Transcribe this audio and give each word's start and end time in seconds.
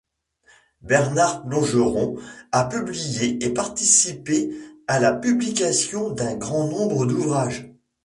Bernard 0.81 1.43
Plongeron 1.45 2.17
a 2.51 2.65
publié 2.65 3.37
et 3.45 3.53
participé 3.53 4.49
à 4.87 4.99
la 4.99 5.13
publication 5.13 6.09
d'un 6.09 6.33
grand 6.35 6.67
nombre 6.67 7.05
d'ouvrages. 7.05 7.71